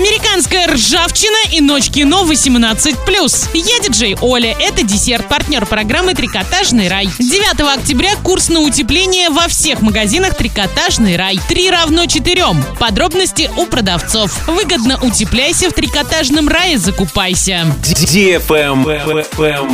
Американская 0.00 0.66
ржавчина 0.66 1.52
и 1.52 1.60
ночь 1.60 1.90
кино 1.90 2.24
18+. 2.24 3.50
Я 3.52 3.80
диджей 3.80 4.16
Оля. 4.22 4.56
Это 4.58 4.82
десерт, 4.82 5.28
партнер 5.28 5.66
программы 5.66 6.14
«Трикотажный 6.14 6.88
рай». 6.88 7.10
9 7.18 7.60
октября 7.78 8.16
курс 8.24 8.48
на 8.48 8.60
утепление 8.60 9.28
во 9.28 9.46
всех 9.46 9.82
магазинах 9.82 10.38
«Трикотажный 10.38 11.16
рай». 11.16 11.38
3 11.48 11.70
равно 11.70 12.06
4. 12.06 12.44
Подробности 12.78 13.50
у 13.58 13.66
продавцов. 13.66 14.48
Выгодно 14.48 14.98
утепляйся 15.02 15.68
в 15.68 15.74
«Трикотажном 15.74 16.48
рае», 16.48 16.78
закупайся. 16.78 17.66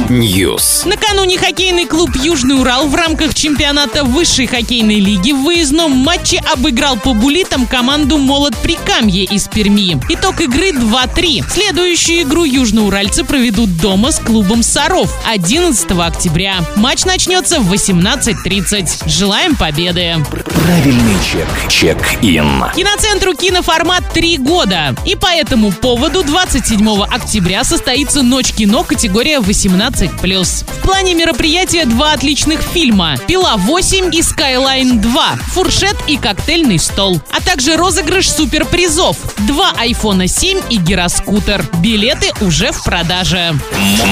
News. 0.09 0.89
Накануне 0.89 1.39
хоккейный 1.39 1.87
клуб 1.87 2.11
«Южный 2.17 2.59
Урал» 2.61 2.89
в 2.89 2.95
рамках 2.97 3.33
чемпионата 3.33 4.03
высшей 4.03 4.49
хоккейной 4.49 4.99
лиги 4.99 5.31
в 5.31 5.45
выездном 5.45 5.93
матче 5.93 6.43
обыграл 6.53 6.97
по 6.97 7.15
булитам 7.15 7.65
команду 7.65 8.19
«Молот 8.19 8.57
Прикамье» 8.57 9.23
из 9.23 9.47
Перми. 9.47 9.97
Итог 10.19 10.41
игры 10.41 10.71
2-3. 10.71 11.45
Следующую 11.51 12.23
игру 12.23 12.45
южноуральцы 12.45 13.23
проведут 13.23 13.77
дома 13.77 14.13
с 14.13 14.19
клубом 14.19 14.63
«Саров» 14.63 15.13
11 15.27 15.91
октября. 15.91 16.57
Матч 16.77 17.05
начнется 17.05 17.61
в 17.61 17.71
18.30. 17.71 19.09
Желаем 19.09 19.57
победы! 19.57 20.17
Правильный 20.65 21.17
чек. 21.31 21.47
Check-in. 21.69 22.65
Киноцентру 22.75 23.35
киноформат 23.35 24.11
3 24.15 24.39
года. 24.39 24.95
И 25.05 25.17
по 25.17 25.27
этому 25.27 25.71
поводу 25.71 26.23
27 26.23 27.03
октября 27.03 27.63
состоится 27.63 28.23
Ночь 28.23 28.53
кино 28.53 28.85
категория 28.85 29.39
18+. 29.39 30.65
В 30.67 30.83
плане 30.83 31.15
мероприятия 31.15 31.85
два 31.85 32.13
отличных 32.13 32.63
фильма 32.63 33.17
«Пила 33.27 33.57
8» 33.57 34.15
и 34.15 34.23
«Skyline 34.23 34.99
2», 34.99 35.39
«Фуршет» 35.53 35.97
и 36.07 36.17
«Коктейльный 36.17 36.79
стол», 36.79 37.21
а 37.31 37.41
также 37.41 37.77
розыгрыш 37.77 38.31
суперпризов, 38.31 39.19
два 39.47 39.73
iPhone 39.75 40.06
7 40.07 40.61
и 40.71 40.77
гироскутер. 40.77 41.65
Билеты 41.83 42.31
уже 42.41 42.71
в 42.71 42.85
продаже. 42.85 43.59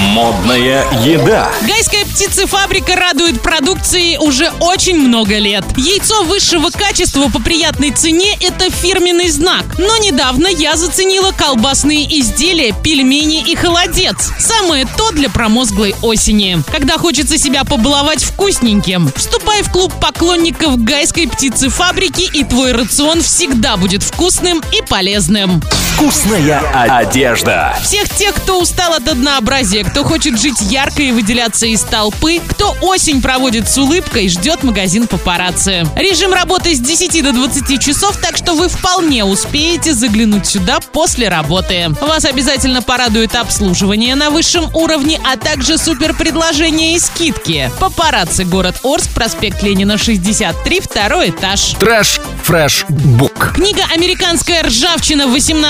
Модная 0.09 0.83
еда. 1.01 1.49
Гайская 1.65 2.03
птицефабрика 2.03 2.97
радует 2.97 3.41
продукцией 3.41 4.17
уже 4.17 4.51
очень 4.59 4.97
много 4.97 5.37
лет. 5.37 5.63
Яйцо 5.77 6.23
высшего 6.23 6.69
качества 6.69 7.29
по 7.29 7.41
приятной 7.41 7.91
цене– 7.91 8.37
это 8.41 8.69
фирменный 8.69 9.29
знак. 9.29 9.63
Но 9.77 9.95
недавно 9.97 10.47
я 10.47 10.75
заценила 10.75 11.31
колбасные 11.31 12.19
изделия, 12.19 12.73
пельмени 12.83 13.41
и 13.49 13.55
холодец. 13.55 14.31
Самое 14.37 14.85
то 14.97 15.11
для 15.11 15.29
промозглой 15.29 15.95
осени. 16.01 16.61
Когда 16.73 16.97
хочется 16.97 17.37
себя 17.37 17.63
побаловать 17.63 18.21
вкусненьким, 18.21 19.09
вступай 19.15 19.63
в 19.63 19.71
клуб 19.71 19.93
поклонников 20.01 20.77
Гайской 20.83 21.29
птицефабрики 21.29 22.29
и 22.33 22.43
твой 22.43 22.73
рацион 22.73 23.21
всегда 23.21 23.77
будет 23.77 24.03
вкусным 24.03 24.61
и 24.73 24.81
полезным. 24.85 25.61
Вкусная 25.75 26.59
одежда. 26.71 27.75
Всех 27.81 28.09
тех, 28.09 28.33
кто 28.35 28.61
устал 28.61 28.93
от 28.93 29.07
однообразия, 29.07 29.83
кто 29.83 30.03
хочет 30.03 30.39
жить 30.39 30.61
ярко 30.61 31.01
и 31.01 31.11
выделяться 31.11 31.65
из 31.65 31.81
толпы, 31.81 32.39
кто 32.47 32.75
осень 32.81 33.21
проводит 33.21 33.69
с 33.69 33.77
улыбкой, 33.77 34.29
ждет 34.29 34.63
магазин 34.63 35.07
папарацци. 35.07 35.85
Режим 35.95 36.33
работы 36.33 36.75
с 36.75 36.79
10 36.79 37.23
до 37.23 37.31
20 37.33 37.81
часов, 37.81 38.17
так 38.17 38.37
что 38.37 38.55
вы 38.55 38.69
вполне 38.69 39.25
успеете 39.25 39.93
заглянуть 39.93 40.47
сюда 40.47 40.79
после 40.79 41.27
работы. 41.27 41.89
Вас 42.01 42.25
обязательно 42.25 42.81
порадует 42.81 43.35
обслуживание 43.35 44.15
на 44.15 44.29
высшем 44.29 44.73
уровне, 44.75 45.19
а 45.25 45.37
также 45.37 45.77
супер 45.77 46.13
предложения 46.13 46.95
и 46.95 46.99
скидки. 46.99 47.69
Папарацци, 47.79 48.43
город 48.43 48.77
Орск, 48.83 49.11
проспект 49.11 49.61
Ленина, 49.63 49.97
63, 49.97 50.79
второй 50.79 51.29
этаж. 51.31 51.75
Trash 51.79 52.19
Fresh 52.43 52.85
Book. 52.89 53.53
Книга 53.55 53.81
«Американская 53.91 54.63
ржавчина 54.63 55.23
18+,» 55.23 55.64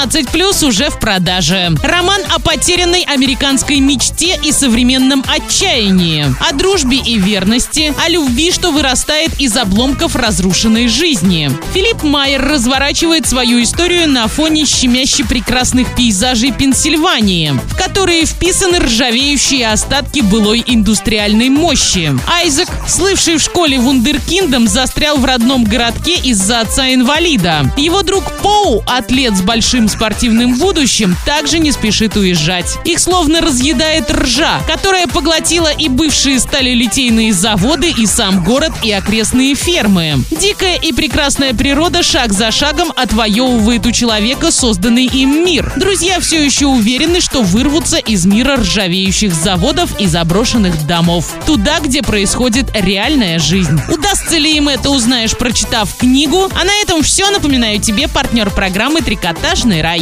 уже 0.63 0.89
в 0.89 0.99
продаже. 0.99 1.71
Роман 1.83 2.21
о 2.29 2.39
потерянной 2.39 3.03
американской 3.03 3.79
мечте 3.79 4.39
и 4.43 4.51
современном 4.51 5.23
отчаянии. 5.27 6.25
О 6.39 6.53
дружбе 6.53 6.97
и 6.97 7.17
верности. 7.17 7.93
О 8.03 8.09
любви, 8.09 8.51
что 8.51 8.71
вырастает 8.71 9.39
из 9.39 9.55
обломков 9.55 10.15
разрушенной 10.15 10.87
жизни. 10.87 11.51
Филипп 11.73 12.03
Майер 12.03 12.43
разворачивает 12.43 13.27
свою 13.27 13.61
историю 13.63 14.09
на 14.09 14.27
фоне 14.27 14.65
щемяще 14.65 15.23
прекрасных 15.23 15.95
пейзажей 15.95 16.51
Пенсильвании, 16.51 17.53
в 17.69 17.77
которые 17.77 18.25
вписаны 18.25 18.79
ржавеющие 18.79 19.71
остатки 19.71 20.21
былой 20.21 20.63
индустриальной 20.65 21.49
мощи. 21.49 22.11
Айзек, 22.27 22.69
слывший 22.87 23.37
в 23.37 23.41
школе 23.41 23.79
вундеркиндом, 23.79 24.67
застрял 24.67 25.17
в 25.17 25.25
родном 25.25 25.63
городке 25.63 26.15
из-за 26.15 26.61
отца-инвалида. 26.61 27.73
Его 27.77 28.01
друг 28.03 28.23
Поу, 28.41 28.83
атлет 28.87 29.35
с 29.35 29.41
большим 29.41 29.84
спортивным 29.89 30.57
будущим, 30.57 31.15
также 31.25 31.59
не 31.59 31.71
спешит 31.71 32.15
уезжать. 32.17 32.77
Их 32.85 32.99
словно 32.99 33.41
разъедает 33.41 34.11
ржа, 34.11 34.61
которая 34.67 35.07
поглотила 35.07 35.71
и 35.71 35.89
бывшие 35.89 36.39
сталелитейные 36.39 37.33
заводы, 37.33 37.91
и 37.91 38.05
сам 38.05 38.43
город, 38.43 38.71
и 38.83 38.91
окрестные 38.91 39.55
фермы. 39.55 40.19
Дикая 40.31 40.77
и 40.77 40.91
прекрасная 40.91 41.53
природа 41.53 42.03
шаг 42.03 42.33
за 42.33 42.51
шагом 42.51 42.91
отвоевывает 42.95 43.85
у 43.85 43.91
человека 43.91 44.51
созданный 44.51 45.05
им 45.05 45.45
мир. 45.45 45.73
Друзья 45.75 46.19
все 46.19 46.43
еще 46.43 46.67
уверены, 46.67 47.21
что 47.21 47.41
вырвутся 47.41 47.97
из 47.97 48.25
мира 48.25 48.57
ржавеющих 48.57 49.33
заводов 49.33 49.99
и 49.99 50.07
заброшенных 50.07 50.85
домов. 50.87 51.33
Туда, 51.45 51.79
где 51.79 52.01
происходит 52.01 52.67
реальная 52.73 53.39
жизнь. 53.39 53.79
Удастся 53.89 54.37
ли 54.37 54.57
им 54.57 54.69
это, 54.69 54.89
узнаешь, 54.89 55.37
прочитав 55.37 55.95
книгу. 55.95 56.49
А 56.53 56.63
на 56.63 56.73
этом 56.81 57.03
все. 57.03 57.29
Напоминаю 57.29 57.79
тебе 57.79 58.07
партнер 58.07 58.49
программы 58.49 59.01
«Трикотажный 59.01 59.74
рай». 59.81 60.01